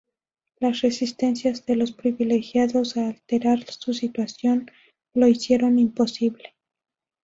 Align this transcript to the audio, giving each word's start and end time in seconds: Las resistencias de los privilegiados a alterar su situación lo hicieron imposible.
Las 0.57 0.81
resistencias 0.81 1.67
de 1.67 1.75
los 1.75 1.91
privilegiados 1.91 2.97
a 2.97 3.05
alterar 3.09 3.63
su 3.71 3.93
situación 3.93 4.71
lo 5.13 5.27
hicieron 5.27 5.77
imposible. 5.77 6.55